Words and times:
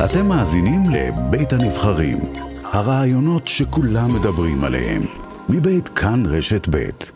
אתם 0.00 0.26
מאזינים 0.26 0.82
לבית 0.90 1.52
הנבחרים, 1.52 2.18
הרעיונות 2.64 3.48
שכולם 3.48 4.08
מדברים 4.20 4.64
עליהם, 4.64 5.02
מבית 5.48 5.88
כאן 5.88 6.22
רשת 6.26 6.68
בית. 6.68 7.12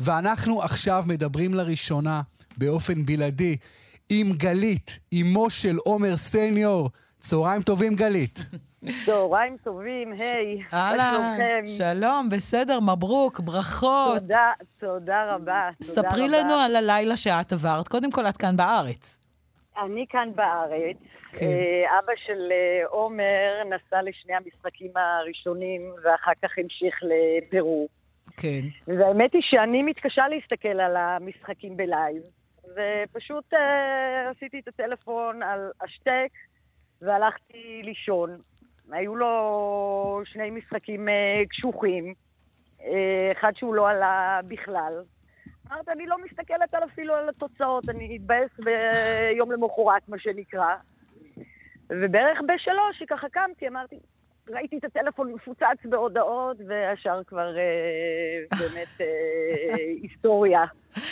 ואנחנו 0.00 0.62
עכשיו 0.62 1.02
מדברים 1.06 1.54
לראשונה, 1.54 2.22
באופן 2.56 3.06
בלעדי, 3.06 3.56
עם 4.08 4.32
גלית, 4.32 4.98
אמו 5.20 5.50
של 5.50 5.76
עומר 5.76 6.16
סניור. 6.16 6.90
צהריים 7.20 7.62
טובים, 7.62 7.94
גלית. 7.94 8.42
צהריים 9.06 9.56
טובים, 9.64 10.12
היי. 10.12 10.62
אהלן, 10.72 11.36
שלום, 11.66 12.28
בסדר, 12.28 12.80
מברוק, 12.80 13.40
ברכות. 13.40 14.20
תודה, 14.20 14.52
תודה 14.80 15.34
רבה. 15.34 15.70
תודה 15.80 15.92
ספרי 15.92 16.26
רבה. 16.28 16.38
לנו 16.38 16.54
על 16.54 16.76
הלילה 16.76 17.16
שאת 17.16 17.52
עברת. 17.52 17.88
קודם 17.88 18.10
כל, 18.10 18.26
את 18.26 18.36
כאן 18.36 18.56
בארץ. 18.56 19.23
אני 19.82 20.06
כאן 20.08 20.28
בארץ. 20.34 20.96
כן. 21.32 21.46
אה, 21.46 21.98
אבא 21.98 22.12
של 22.26 22.52
אה, 22.52 22.86
עומר 22.86 23.62
נסע 23.64 24.02
לשני 24.02 24.34
המשחקים 24.34 24.90
הראשונים, 24.96 25.92
ואחר 26.02 26.32
כך 26.42 26.58
המשיך 26.58 27.00
לפרו. 27.02 27.88
כן. 28.36 28.60
והאמת 28.86 29.32
היא 29.32 29.42
שאני 29.44 29.82
מתקשה 29.82 30.28
להסתכל 30.28 30.80
על 30.80 30.96
המשחקים 30.96 31.76
בלייב, 31.76 32.22
ופשוט 32.64 33.54
אה, 33.54 34.30
עשיתי 34.30 34.58
את 34.58 34.68
הטלפון 34.68 35.42
על 35.42 35.70
השטק 35.80 36.28
והלכתי 37.02 37.80
לישון. 37.82 38.30
היו 38.92 39.16
לו 39.16 40.22
שני 40.24 40.50
משחקים 40.50 41.08
אה, 41.08 41.42
קשוחים, 41.50 42.14
אה, 42.84 43.32
אחד 43.32 43.52
שהוא 43.56 43.74
לא 43.74 43.88
עלה 43.88 44.40
בכלל. 44.48 44.92
אמרת, 45.72 45.88
אני 45.88 46.06
לא 46.06 46.16
מסתכלת 46.24 46.74
על 46.74 46.84
אפילו 46.84 47.14
על 47.14 47.28
התוצאות, 47.28 47.88
אני 47.88 48.16
אתבאס 48.16 48.50
ביום 48.58 49.52
למחרת, 49.52 50.08
מה 50.08 50.18
שנקרא. 50.18 50.74
ובערך 51.90 52.38
בשלוש, 52.48 52.98
שככה 52.98 53.28
קמתי, 53.28 53.68
אמרתי, 53.68 53.98
ראיתי 54.48 54.78
את 54.78 54.84
הטלפון 54.84 55.32
מפוצץ 55.32 55.84
בהודעות, 55.84 56.56
והשאר 56.68 57.24
כבר 57.24 57.56
אה, 57.58 58.58
באמת 58.58 59.00
אה, 59.00 59.74
היסטוריה. 60.02 60.64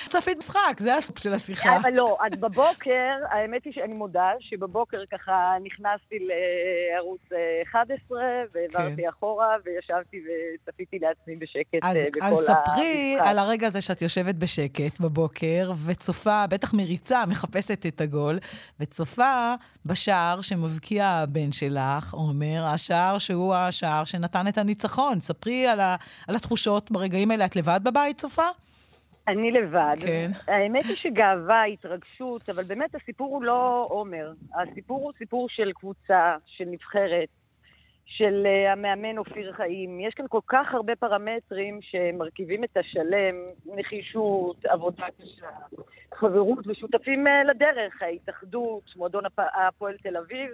צפית 0.06 0.38
משחק, 0.38 0.74
זה 0.78 0.96
הסוף 0.96 1.18
של 1.18 1.34
השיחה. 1.34 1.76
אבל 1.76 1.90
לא, 1.90 2.18
אז 2.20 2.38
בבוקר, 2.38 3.12
האמת 3.32 3.64
היא 3.64 3.72
שאני 3.72 3.92
מודה 3.92 4.30
שבבוקר 4.40 5.02
ככה 5.12 5.54
נכנסתי 5.64 6.18
לערוץ 6.18 7.20
אה, 7.32 7.62
11, 7.70 8.18
והעברתי 8.54 9.02
כן. 9.02 9.08
אחורה, 9.08 9.56
וישבתי 9.64 10.16
וצפיתי 10.24 10.98
לעצמי 10.98 11.36
בשקט 11.36 11.78
אז, 11.82 11.96
אה, 11.96 12.06
בכל 12.16 12.26
אז 12.26 12.36
ספרי 12.36 13.14
המשחק. 13.14 13.26
על 13.26 13.38
הרגע 13.38 13.66
הזה 13.66 13.80
שאת 13.80 14.02
יושבת 14.02 14.34
בשקט 14.34 15.00
בבוקר, 15.00 15.72
וצופה, 15.86 16.44
בטח 16.46 16.74
מריצה, 16.74 17.26
מחפשת 17.26 17.86
את 17.86 18.00
הגול, 18.00 18.38
וצופה 18.80 19.54
בשער 19.86 20.40
שמבקיע 20.40 21.06
הבן 21.06 21.52
שלך, 21.52 22.14
עומר, 22.14 22.64
השער 22.66 23.18
שהוא 23.18 23.54
השער 23.54 24.04
שנתן 24.04 24.48
את 24.48 24.58
הניצחון. 24.58 25.20
ספרי 25.20 25.66
על, 25.66 25.80
ה, 25.80 25.96
על 26.28 26.36
התחושות 26.36 26.90
ברגעים 26.90 27.30
האלה. 27.30 27.42
את 27.44 27.56
לבד 27.56 27.80
בבית, 27.84 28.18
צופה? 28.18 28.46
אני 29.28 29.50
לבד. 29.50 29.96
כן. 30.06 30.30
האמת 30.46 30.84
היא 30.84 30.96
שגאווה, 30.96 31.64
התרגשות, 31.64 32.48
אבל 32.48 32.62
באמת 32.62 32.94
הסיפור 32.94 33.34
הוא 33.34 33.42
לא 33.42 33.86
עומר. 33.90 34.32
הסיפור 34.54 35.02
הוא 35.02 35.12
סיפור 35.18 35.48
של 35.48 35.72
קבוצה, 35.72 36.36
של 36.46 36.64
נבחרת, 36.64 37.28
של 38.04 38.46
uh, 38.46 38.72
המאמן 38.72 39.18
אופיר 39.18 39.52
חיים. 39.52 40.00
יש 40.00 40.14
כאן 40.14 40.26
כל 40.28 40.40
כך 40.46 40.74
הרבה 40.74 40.96
פרמטרים 40.96 41.78
שמרכיבים 41.82 42.64
את 42.64 42.76
השלם, 42.76 43.34
נחישות, 43.66 44.64
עבודה 44.64 45.06
קשה, 45.18 45.46
חברות 46.14 46.66
ושותפים 46.66 47.26
uh, 47.26 47.30
לדרך, 47.50 48.02
ההתאחדות, 48.02 48.96
מועדון 48.96 49.26
הפ... 49.26 49.38
הפועל 49.38 49.96
תל 49.96 50.16
אביב. 50.16 50.50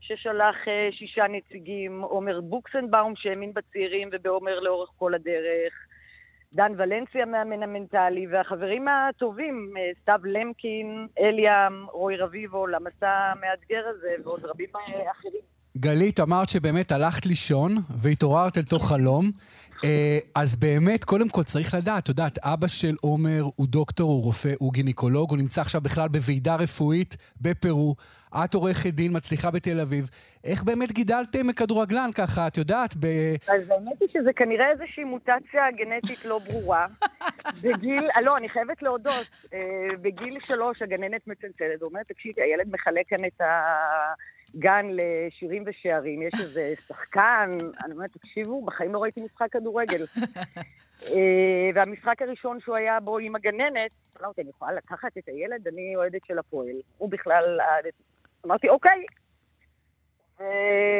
ששלח 0.00 0.56
uh, 0.64 0.94
שישה 0.94 1.24
נציגים, 1.28 2.00
עומר 2.00 2.40
בוקסנבאום 2.40 3.12
שהאמין 3.16 3.52
בצעירים 3.54 4.08
ובעומר 4.12 4.60
לאורך 4.60 4.90
כל 4.98 5.14
הדרך, 5.14 5.72
דן 6.54 6.72
ולנסי 6.76 7.22
המאמן 7.22 7.62
המנטלי, 7.62 8.26
והחברים 8.26 8.88
הטובים, 8.88 9.74
אה, 9.76 9.82
סתיו 10.02 10.20
למקין, 10.24 11.06
אליאם, 11.20 11.86
רוי 11.92 12.16
רביבו, 12.16 12.66
למסע 12.66 13.08
המאתגר 13.08 13.82
הזה, 13.90 14.14
ועוד 14.24 14.44
רבים 14.44 14.68
אה, 14.76 15.10
אחרים. 15.10 15.40
גלית, 15.78 16.20
אמרת 16.20 16.48
שבאמת 16.48 16.92
הלכת 16.92 17.26
לישון 17.26 17.76
והתעוררת 18.02 18.58
אל 18.58 18.62
תוך 18.62 18.88
חלום. 18.88 19.30
אה, 19.84 20.18
אז 20.34 20.56
באמת, 20.56 21.04
קודם 21.04 21.28
כל 21.28 21.42
צריך 21.42 21.74
לדעת, 21.74 22.02
את 22.02 22.08
יודעת, 22.08 22.38
אבא 22.38 22.66
של 22.66 22.94
עומר 23.00 23.42
הוא 23.56 23.66
דוקטור, 23.66 24.10
הוא 24.10 24.22
רופא, 24.22 24.52
הוא 24.58 24.72
גינקולוג, 24.72 25.30
הוא 25.30 25.38
נמצא 25.38 25.60
עכשיו 25.60 25.80
בכלל 25.80 26.08
בוועידה 26.08 26.56
רפואית 26.56 27.16
בפרו. 27.40 27.94
את 28.44 28.54
עורכת 28.54 28.90
דין, 28.90 29.16
מצליחה 29.16 29.50
בתל 29.50 29.80
אביב. 29.80 30.10
איך 30.44 30.62
באמת 30.62 30.92
גידלתם 30.92 31.52
כדורגלן 31.52 32.10
ככה, 32.14 32.46
את 32.46 32.56
יודעת, 32.56 32.96
ב... 32.96 33.06
אז 33.48 33.70
האמת 33.70 34.00
היא 34.00 34.08
שזה 34.12 34.32
כנראה 34.36 34.70
איזושהי 34.70 35.04
מוטציה 35.04 35.70
גנטית 35.76 36.24
לא 36.24 36.38
ברורה. 36.38 36.86
בגיל, 37.62 38.08
לא, 38.22 38.36
אני 38.36 38.48
חייבת 38.48 38.82
להודות, 38.82 39.26
אה, 39.54 39.60
בגיל 40.02 40.38
שלוש 40.46 40.82
הגננת 40.82 41.26
מצלצלת, 41.26 41.82
ואומרת, 41.82 42.08
תקשיבי, 42.08 42.42
הילד 42.42 42.68
מחלק 42.72 43.08
כאן 43.08 43.24
את 43.24 43.40
הגן 44.54 44.86
לשירים 44.90 45.64
ושערים, 45.66 46.22
יש 46.22 46.34
איזה 46.40 46.74
שחקן, 46.88 47.48
אני 47.84 47.92
אומרת, 47.92 48.10
תקשיבו, 48.12 48.64
בחיים 48.64 48.92
לא 48.92 49.02
ראיתי 49.02 49.20
משחק 49.20 49.52
כדורגל. 49.52 50.04
אה, 51.12 51.70
והמשחק 51.74 52.22
הראשון 52.22 52.60
שהוא 52.60 52.76
היה 52.76 53.00
בו 53.00 53.18
עם 53.18 53.36
הגננת, 53.36 53.90
אמרתי, 54.20 54.26
אותי, 54.26 54.40
אני 54.40 54.50
יכולה 54.50 54.72
לקחת 54.72 55.18
את 55.18 55.28
הילד? 55.28 55.68
אני 55.68 55.96
אוהדת 55.96 56.24
של 56.26 56.38
הפועל. 56.38 56.76
הוא 56.98 57.10
בכלל... 57.10 57.58
אמרתי, 58.46 58.68
אוקיי. 58.68 59.04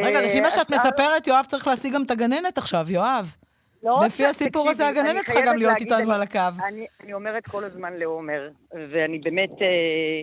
רגע, 0.02 0.20
לפי 0.20 0.40
מה 0.40 0.50
שאת 0.50 0.70
מספרת, 0.70 1.26
יואב 1.26 1.44
צריך 1.44 1.66
להשיג 1.66 1.94
גם 1.94 2.02
את 2.02 2.10
הגננת 2.10 2.58
עכשיו, 2.58 2.86
יואב. 2.88 3.36
לא 3.82 3.98
לפי 4.06 4.26
הסיפור 4.26 4.70
הזה, 4.70 4.88
הגננת 4.88 5.24
צריכה 5.24 5.40
גם 5.40 5.56
להיות 5.56 5.80
איתנו 5.80 6.12
על 6.12 6.22
הקו. 6.22 6.38
אני, 6.68 6.86
אני 7.02 7.14
אומרת 7.14 7.46
כל 7.46 7.64
הזמן 7.64 7.92
לעומר, 7.96 8.48
ואני 8.72 9.18
באמת, 9.18 9.50
אה, 9.50 10.22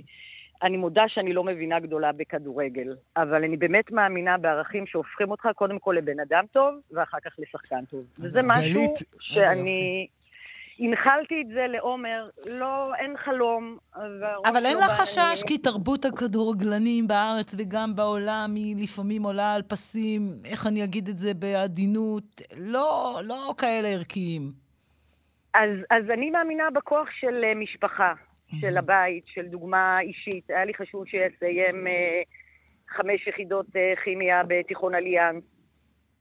אני 0.64 0.78
מודה 0.78 1.04
שאני 1.08 1.34
לא 1.34 1.44
מבינה 1.44 1.80
גדולה 1.80 2.12
בכדורגל, 2.12 2.96
אבל 3.18 3.44
אני 3.44 3.58
באמת 3.58 3.92
מאמינה 3.92 4.38
בערכים 4.38 4.88
שהופכים 4.88 5.32
אותך 5.32 5.48
קודם 5.56 5.80
כל 5.80 5.96
לבן 5.98 6.20
אדם 6.20 6.44
טוב, 6.52 6.76
ואחר 6.92 7.18
כך 7.26 7.32
לשחקן 7.40 7.86
טוב. 7.86 8.04
וזה 8.20 8.42
משהו 8.44 8.62
גלית, 8.62 9.00
שאני... 9.20 10.08
הנחלתי 10.80 11.42
את 11.42 11.48
זה 11.48 11.66
לעומר, 11.68 12.30
לא, 12.50 12.96
אין 12.96 13.18
חלום. 13.18 13.78
אבל 14.46 14.66
אין 14.66 14.78
לא 14.78 14.86
לך 14.86 14.92
חשש. 14.92 15.44
כי 15.48 15.58
תרבות 15.58 16.06
הכדורגלנים 16.06 17.08
בארץ 17.08 17.56
וגם 17.58 17.96
בעולם 17.96 18.52
היא 18.56 18.76
לפעמים 18.84 19.24
עולה 19.24 19.54
על 19.54 19.62
פסים, 19.62 20.34
איך 20.46 20.68
אני 20.68 20.84
אגיד 20.84 21.08
את 21.08 21.20
זה 21.20 21.34
בעדינות, 21.34 22.42
לא, 22.58 23.20
לא 23.24 23.54
כאלה 23.58 23.88
ערכיים. 23.88 24.52
אז, 25.54 25.70
אז 25.90 26.10
אני 26.14 26.30
מאמינה 26.30 26.64
בכוח 26.74 27.08
של 27.20 27.44
אה, 27.44 27.56
משפחה, 27.56 28.14
של 28.60 28.78
הבית, 28.78 29.24
של 29.28 29.48
דוגמה 29.48 30.00
אישית. 30.02 30.50
היה 30.50 30.66
לי 30.66 30.74
חשוב 30.74 31.06
שיסיים 31.08 31.88
אה, 31.88 32.22
חמש 32.90 33.28
יחידות 33.28 33.66
אה, 33.76 33.92
כימיה 34.04 34.42
בתיכון 34.48 34.96
אליאנס. 34.96 35.44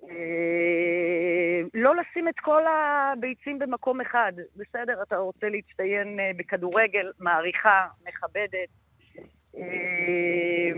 אה, 0.08 1.60
לא 1.74 1.94
לשים 1.96 2.28
את 2.28 2.40
כל 2.40 2.62
הביצים 2.66 3.58
במקום 3.58 4.00
אחד. 4.00 4.32
בסדר, 4.56 5.02
אתה 5.02 5.16
רוצה 5.16 5.48
להצטיין 5.48 6.20
אה, 6.20 6.30
בכדורגל, 6.36 7.12
מעריכה, 7.18 7.86
מכבדת. 8.08 8.68
אה, 9.56 10.70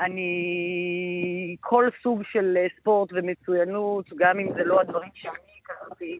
אני... 0.00 1.56
כל 1.60 1.88
סוג 2.02 2.22
של 2.24 2.56
ספורט 2.80 3.10
ומצוינות, 3.12 4.06
גם 4.16 4.38
אם 4.38 4.52
זה 4.54 4.64
לא 4.64 4.80
הדברים 4.80 5.10
שאני 5.14 5.34
הכרתי, 5.62 6.18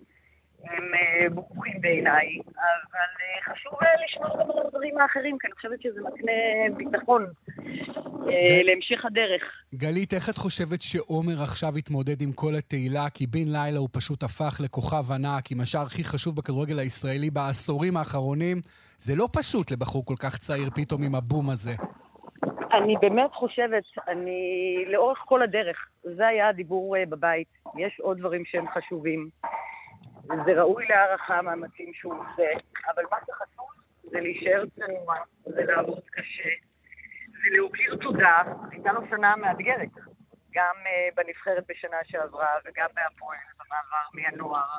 הם 0.70 0.94
אה, 0.94 1.30
ברוכים 1.30 1.80
בעיניי, 1.80 2.38
אבל 2.46 3.10
אה, 3.22 3.54
חשוב 3.54 3.72
אה, 3.82 3.88
לשמור 4.04 4.38
גם 4.40 4.50
על 4.50 4.66
הדברים 4.66 4.98
האחרים, 4.98 5.38
כי 5.38 5.46
אני 5.46 5.54
חושבת 5.54 5.82
שזה 5.82 6.00
מקנה 6.00 6.32
ביטחון 6.76 7.26
להמשך 8.64 9.04
הדרך. 9.04 9.42
גלית, 9.74 10.14
איך 10.14 10.30
את 10.30 10.38
חושבת 10.38 10.82
שעומר 10.82 11.42
עכשיו 11.42 11.78
יתמודד 11.78 12.22
עם 12.22 12.32
כל 12.32 12.54
התהילה? 12.58 13.10
כי 13.14 13.26
בן 13.26 13.48
לילה 13.48 13.78
הוא 13.78 13.88
פשוט 13.92 14.22
הפך 14.22 14.60
לכוכב 14.60 15.12
ענק, 15.12 15.52
עם 15.52 15.60
השער 15.60 15.86
הכי 15.86 16.04
חשוב 16.04 16.36
בכדורגל 16.36 16.78
הישראלי 16.78 17.30
בעשורים 17.30 17.96
האחרונים. 17.96 18.56
זה 18.98 19.12
לא 19.16 19.28
פשוט 19.32 19.70
לבחור 19.72 20.04
כל 20.04 20.16
כך 20.22 20.38
צעיר 20.38 20.70
פתאום 20.74 21.02
עם 21.02 21.14
הבום 21.14 21.50
הזה. 21.50 21.74
אני 22.72 22.94
באמת 23.00 23.32
חושבת, 23.32 23.84
אני 24.08 24.84
לאורך 24.86 25.18
כל 25.18 25.42
הדרך, 25.42 25.76
זה 26.02 26.26
היה 26.26 26.48
הדיבור 26.48 26.96
בבית. 27.08 27.48
יש 27.78 28.00
עוד 28.00 28.18
דברים 28.18 28.42
שהם 28.44 28.64
חשובים. 28.74 29.28
זה 30.26 30.52
ראוי 30.60 30.86
להערכה 30.88 31.38
המאמצים 31.38 31.90
שהוא 31.94 32.14
עושה, 32.14 32.50
אבל 32.94 33.02
מה 33.10 33.16
שחשוב 33.26 33.68
זה 34.02 34.20
להישאר 34.20 34.64
צנוע, 34.76 35.14
זה 35.44 35.64
לעבוד 35.64 36.00
קשה, 36.10 36.50
זה 37.28 37.56
להוקיר 37.56 37.96
תודה. 37.96 38.42
הייתה 38.70 38.92
לו 38.92 39.00
שנה 39.10 39.36
מאתגרת, 39.36 39.88
גם 40.54 40.74
אה, 40.86 41.08
בנבחרת 41.14 41.64
בשנה 41.68 41.96
שעברה 42.04 42.48
וגם 42.64 42.88
בהפועל, 42.94 43.38
במעבר 43.58 44.06
מהנוער. 44.14 44.78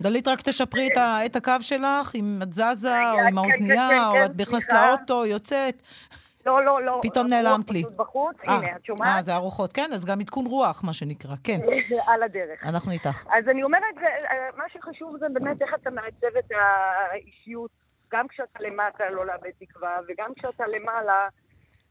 דלית, 0.00 0.28
רק 0.28 0.40
תשפרי 0.40 0.88
את, 0.92 0.96
ה, 0.96 1.26
את 1.26 1.36
הקו 1.36 1.52
שלך, 1.60 2.14
אם 2.14 2.38
את 2.42 2.52
זזה, 2.52 2.88
או 3.10 3.16
רגע, 3.16 3.28
עם 3.28 3.30
כן, 3.30 3.38
האוזנייה, 3.38 3.88
כן, 3.90 3.98
או 4.08 4.12
כן, 4.12 4.24
את 4.24 4.40
נכנסת. 4.40 4.72
לאוטו, 4.72 5.26
יוצאת. 5.26 5.82
לא, 6.46 6.64
לא, 6.64 6.82
לא. 6.82 7.00
פתאום 7.02 7.26
נעלמת 7.26 7.70
לי. 7.70 7.82
בחוץ, 7.96 8.44
אה, 8.48 8.52
הנה, 8.54 8.76
את 8.76 8.84
שומעת? 8.84 9.16
אה, 9.16 9.22
זה 9.22 9.34
הרוחות, 9.34 9.72
כן, 9.72 9.90
אז 9.94 10.04
גם 10.04 10.20
עדכון 10.20 10.46
רוח, 10.46 10.84
מה 10.84 10.92
שנקרא, 10.92 11.34
כן. 11.44 11.58
על 12.12 12.22
הדרך. 12.22 12.64
אנחנו 12.66 12.92
איתך. 12.92 13.24
אז 13.38 13.48
אני 13.48 13.62
אומרת, 13.62 13.94
זה- 13.94 14.26
אה, 14.30 14.36
מה 14.56 14.64
שחשוב 14.72 15.16
זה 15.18 15.26
באמת 15.32 15.62
איך 15.62 15.74
אתה 15.74 15.90
מעצב 15.90 16.36
את 16.38 16.50
האישיות, 17.10 17.70
גם 18.12 18.28
כשאתה 18.28 18.58
למטה 18.60 19.10
לא 19.10 19.26
לאבד 19.26 19.50
תקווה, 19.60 19.96
וגם 20.08 20.30
כשאתה 20.36 20.64
למעלה, 20.66 21.28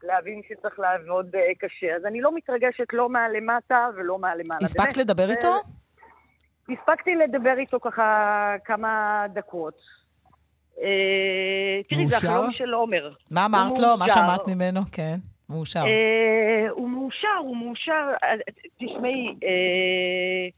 להבין 0.02 0.40
שצריך 0.48 0.78
לעבוד 0.78 1.26
אה, 1.36 1.40
קשה. 1.58 1.96
אז 1.96 2.04
אני 2.06 2.20
לא 2.20 2.34
מתרגשת 2.34 2.86
לא 2.92 3.08
מהלמטה 3.08 3.88
ולא 3.96 4.18
מהלמעלה. 4.18 4.60
הספקת 4.64 4.96
לדבר 4.96 5.30
איתו? 5.30 5.54
הספקתי 6.68 7.14
לדבר 7.14 7.58
איתו 7.58 7.80
ככה 7.80 8.04
כמה 8.64 9.24
דקות. 9.32 9.74
אה, 10.82 11.80
תראי, 11.88 12.06
זה? 12.06 12.16
החלום 12.16 12.52
של 12.52 12.74
עומר. 12.74 13.12
מה 13.30 13.46
אמרת 13.46 13.78
לו? 13.78 13.96
מה. 13.96 14.08
שמעת 14.08 14.46
ממנו? 14.46 14.80
כן, 14.92 15.16
מאושר. 15.48 15.80
אה, 15.80 16.70
הוא 16.70 16.88
מאושר, 16.90 17.36
הוא 17.40 17.56
מאושר. 17.56 18.06
אה, 18.22 18.34
תשמעי, 18.76 19.26
אה, 19.44 20.48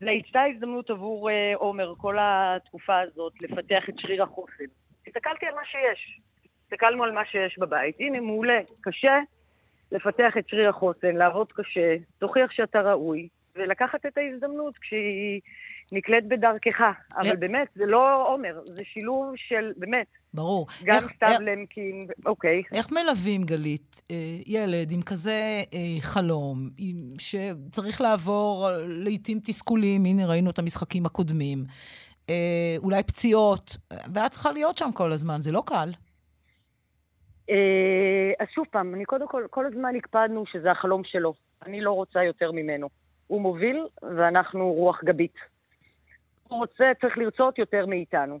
זו 0.00 0.06
הייתה 0.08 0.42
הזדמנות 0.54 0.90
עבור 0.90 1.30
אה, 1.30 1.52
עומר 1.56 1.92
כל 1.98 2.16
התקופה 2.20 3.00
הזאת 3.00 3.32
לפתח 3.40 3.88
את 3.88 3.94
שריר 3.98 4.22
החוסן. 4.22 4.64
הסתכלתי 5.06 5.46
על 5.46 5.54
מה 5.54 5.64
שיש. 5.64 6.20
הסתכלנו 6.64 7.04
על 7.04 7.12
מה 7.12 7.24
שיש 7.24 7.58
בבית. 7.58 7.96
הנה, 8.00 8.20
מעולה, 8.20 8.58
קשה 8.80 9.18
לפתח 9.92 10.36
את 10.38 10.48
שריר 10.48 10.68
החוסן, 10.68 11.16
לעבוד 11.16 11.52
קשה, 11.52 11.96
תוכיח 12.18 12.50
שאתה 12.50 12.80
ראוי, 12.80 13.28
ולקחת 13.56 14.06
את 14.06 14.18
ההזדמנות 14.18 14.78
כשהיא 14.78 15.40
נקלט 15.92 16.24
בדרכך. 16.28 16.80
אבל 17.16 17.28
אה. 17.28 17.36
באמת, 17.36 17.68
זה 17.74 17.86
לא 17.86 18.28
עומר, 18.28 18.60
זה 18.64 18.84
שילוב 18.84 19.32
של, 19.36 19.72
באמת, 19.76 20.06
ברור. 20.34 20.66
גם 20.84 21.00
סתיו 21.00 21.38
למקין, 21.40 22.06
אוקיי. 22.26 22.62
איך 22.74 22.92
מלווים, 22.92 23.42
גלית, 23.42 24.02
אה, 24.10 24.16
ילד 24.46 24.90
עם 24.90 25.02
כזה 25.02 25.62
אה, 25.74 26.00
חלום, 26.00 26.70
שצריך 27.18 28.00
לעבור 28.00 28.68
אה, 28.68 28.76
לעיתים 28.86 29.38
תסכולים, 29.44 30.04
הנה 30.04 30.26
ראינו 30.26 30.50
את 30.50 30.58
המשחקים 30.58 31.06
הקודמים, 31.06 31.64
אולי 32.78 33.02
פציעות, 33.02 33.76
ואת 34.14 34.30
צריכה 34.30 34.52
להיות 34.52 34.78
שם 34.78 34.92
כל 34.94 35.12
הזמן, 35.12 35.40
זה 35.40 35.52
לא 35.52 35.62
קל. 35.66 35.90
אז 38.40 38.46
שוב 38.54 38.64
פעם, 38.70 38.94
אני 38.94 39.04
קודם 39.04 39.28
כל, 39.28 39.46
כל 39.50 39.66
הזמן 39.66 39.96
הקפדנו 39.96 40.44
שזה 40.46 40.70
החלום 40.70 41.02
שלו. 41.04 41.34
אני 41.66 41.80
לא 41.80 41.92
רוצה 41.92 42.22
יותר 42.22 42.52
ממנו. 42.52 42.88
הוא 43.26 43.40
מוביל, 43.40 43.86
ואנחנו 44.02 44.72
רוח 44.72 45.04
גבית. 45.04 45.36
הוא 46.48 46.58
רוצה, 46.58 46.92
צריך 47.00 47.18
לרצות 47.18 47.58
יותר 47.58 47.86
מאיתנו. 47.86 48.38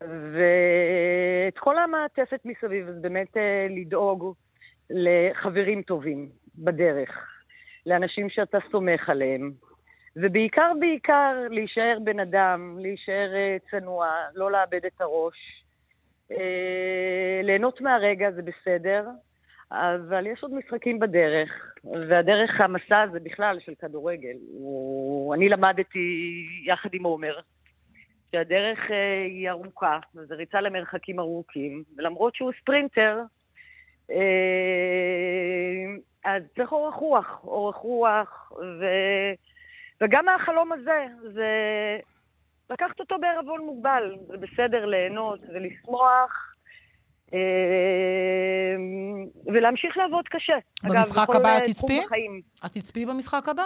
ואת 0.00 1.58
כל 1.58 1.78
המעטפת 1.78 2.40
מסביב, 2.44 2.88
אז 2.88 2.98
באמת 3.00 3.36
אה, 3.36 3.66
לדאוג 3.70 4.34
לחברים 4.90 5.82
טובים 5.82 6.28
בדרך, 6.54 7.28
לאנשים 7.86 8.30
שאתה 8.30 8.58
סומך 8.70 9.08
עליהם, 9.08 9.52
ובעיקר, 10.16 10.72
בעיקר, 10.80 11.34
להישאר 11.50 11.98
בן 12.04 12.20
אדם, 12.20 12.76
להישאר 12.80 13.34
אה, 13.34 13.56
צנוע, 13.70 14.08
לא 14.34 14.52
לאבד 14.52 14.84
את 14.86 15.00
הראש. 15.00 15.64
אה, 16.32 17.40
ליהנות 17.42 17.80
מהרגע 17.80 18.30
זה 18.30 18.42
בסדר, 18.42 19.08
אבל 19.72 20.26
יש 20.26 20.42
עוד 20.42 20.54
משחקים 20.54 20.98
בדרך, 20.98 21.74
והדרך, 21.84 22.60
המסע 22.60 23.00
הזה 23.00 23.20
בכלל 23.20 23.58
של 23.60 23.72
כדורגל, 23.80 24.36
הוא... 24.52 25.34
אני 25.34 25.48
למדתי 25.48 26.46
יחד 26.66 26.88
עם 26.92 27.04
עומר, 27.04 27.38
שהדרך 28.32 28.78
אה, 28.90 29.24
היא 29.24 29.50
ארוכה, 29.50 29.98
וזו 30.14 30.34
ריצה 30.36 30.60
למרחקים 30.60 31.20
ארוכים, 31.20 31.82
ולמרות 31.96 32.34
שהוא 32.34 32.52
ספרינטר, 32.60 33.22
אה, 34.10 34.16
אז 36.24 36.42
צריך 36.56 36.72
אורך 36.72 36.94
רוח, 36.94 37.40
אורך 37.44 37.76
רוח, 37.76 38.52
ו... 38.80 38.84
וגם 40.00 40.24
מהחלום 40.24 40.72
הזה, 40.72 41.06
זה 41.32 41.48
לקחת 42.70 43.00
אותו 43.00 43.18
בערבון 43.18 43.60
מוגבל, 43.60 44.16
זה 44.26 44.36
בסדר 44.36 44.84
ליהנות 44.84 45.40
ולשמוח. 45.48 46.53
אה, 47.34 48.76
ולהמשיך 49.46 49.96
לעבוד 49.96 50.28
קשה. 50.28 50.58
במשחק 50.82 51.30
אגב, 51.30 51.40
הבא 51.40 51.58
את 51.58 51.62
תצפי? 51.62 52.00
את 52.66 52.72
תצפי 52.72 53.06
במשחק 53.06 53.48
הבא? 53.48 53.64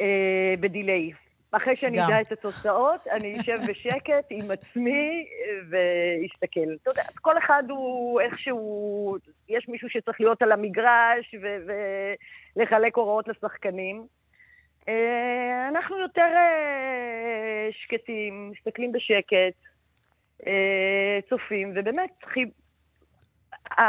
אה, 0.00 0.54
בדיליי. 0.60 1.10
אחרי 1.52 1.76
שאני 1.76 1.98
גם. 1.98 2.04
אדע 2.04 2.20
את 2.20 2.32
התוצאות, 2.32 3.06
אני 3.06 3.40
אשב 3.40 3.58
בשקט 3.68 4.26
עם 4.30 4.50
עצמי 4.50 5.26
אה, 5.26 5.58
ואסתכל. 5.70 6.74
אתה 6.82 6.90
יודע, 6.90 7.02
כל 7.20 7.38
אחד 7.38 7.62
הוא 7.68 8.20
איכשהו, 8.20 9.16
יש 9.48 9.68
מישהו 9.68 9.88
שצריך 9.90 10.20
להיות 10.20 10.42
על 10.42 10.52
המגרש 10.52 11.34
ו- 11.42 11.72
ולחלק 12.56 12.96
הוראות 12.96 13.28
לשחקנים. 13.28 14.06
אנחנו 15.68 15.98
יותר 15.98 16.28
שקטים, 17.70 18.52
מסתכלים 18.52 18.92
בשקט, 18.92 19.71
צופים, 21.30 21.72
ובאמת, 21.76 22.10
חי- 22.34 22.50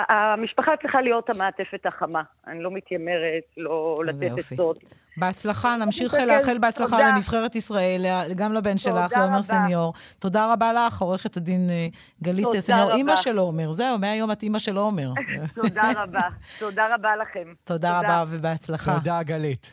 המשפחה 0.10 0.72
צריכה 0.82 1.02
להיות 1.02 1.30
המעטפת 1.30 1.86
החמה. 1.86 2.22
אני 2.48 2.64
לא 2.64 2.72
מתיימרת, 2.72 3.44
לא 3.58 4.02
לתת. 4.06 4.32
עצות. 4.54 4.80
בהצלחה, 5.18 5.76
נמשיך 5.86 6.14
לאחל 6.14 6.58
בהצלחה 6.58 6.96
תודה. 6.98 7.10
לנבחרת 7.10 7.56
ישראל, 7.56 8.02
גם 8.36 8.54
לבן 8.54 8.78
שלך, 8.78 9.10
תודה 9.14 9.22
לעומר. 9.26 9.42
סניור. 9.42 9.94
תודה 10.20 10.54
רבה 10.54 10.74
לך, 10.74 11.02
עורכת 11.02 11.38
הדין 11.38 11.70
אה, 11.70 11.88
גלית 12.24 12.46
תודה 12.46 12.62
סניור, 12.62 12.84
רבה. 12.84 12.94
אימא 12.96 13.16
של 13.16 13.38
עומר. 13.38 13.72
זהו, 13.72 13.98
מהיום 13.98 14.32
את 14.32 14.44
אימא 14.44 14.60
של 14.60 14.78
עומר. 14.78 15.10
תודה 15.56 15.92
רבה. 15.96 16.22
תודה 16.60 16.88
רבה 16.96 17.16
לכם. 17.16 17.54
תודה 17.64 18.00
רבה 18.00 18.24
ובהצלחה. 18.30 18.94
תודה, 18.98 19.24
גלית. 19.24 19.72